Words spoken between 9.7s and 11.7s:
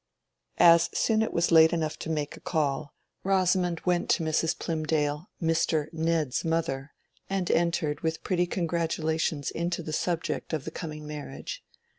the subject of the coming marriage.